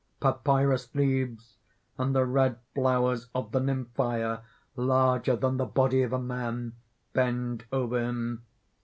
[0.19, 1.57] Papyrus leaves
[1.95, 4.41] and the red flowers of the nymphæa,
[4.75, 6.73] larger than the body of a man,
[7.13, 8.43] bend over him.